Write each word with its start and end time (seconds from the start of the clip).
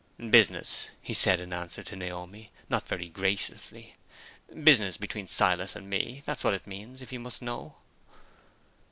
"Business," 0.31 0.87
he 0.99 1.13
said 1.13 1.39
in 1.39 1.53
answer 1.53 1.83
to 1.83 1.95
Naomi, 1.95 2.49
not 2.71 2.87
very 2.87 3.07
graciously 3.07 3.93
"business 4.63 4.97
between 4.97 5.27
Silas 5.27 5.75
and 5.75 5.87
me. 5.87 6.23
That's 6.25 6.43
what 6.43 6.55
it 6.55 6.65
means, 6.65 7.03
if 7.03 7.13
you 7.13 7.19
must 7.19 7.43
know." 7.43 7.75